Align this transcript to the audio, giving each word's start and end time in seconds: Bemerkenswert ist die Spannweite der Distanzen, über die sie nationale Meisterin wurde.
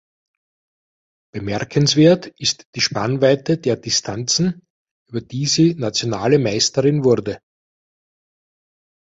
Bemerkenswert 1.31 2.25
ist 2.39 2.65
die 2.73 2.81
Spannweite 2.81 3.59
der 3.59 3.75
Distanzen, 3.75 4.63
über 5.07 5.21
die 5.21 5.45
sie 5.45 5.75
nationale 5.75 6.39
Meisterin 6.39 7.03
wurde. 7.03 7.39